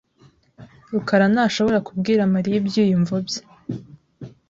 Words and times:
rukarantashobora 0.93 1.79
kubwira 1.87 2.29
Mariya 2.33 2.57
ibyiyumvo 2.61 3.15
bye. 3.25 3.41